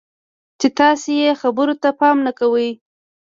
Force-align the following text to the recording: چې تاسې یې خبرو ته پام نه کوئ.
چې 0.59 0.67
تاسې 0.79 1.11
یې 1.21 1.31
خبرو 1.41 1.73
ته 1.81 1.89
پام 1.99 2.17
نه 2.27 2.31
کوئ. 2.39 2.69